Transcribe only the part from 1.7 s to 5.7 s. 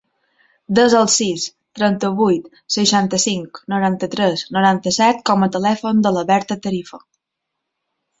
trenta-vuit, seixanta-cinc, noranta-tres, noranta-set com a